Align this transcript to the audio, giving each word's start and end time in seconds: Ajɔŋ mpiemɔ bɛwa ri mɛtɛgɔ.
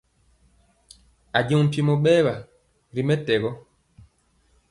Ajɔŋ 1.37 1.61
mpiemɔ 1.65 1.93
bɛwa 2.03 2.33
ri 2.93 3.01
mɛtɛgɔ. 3.07 3.49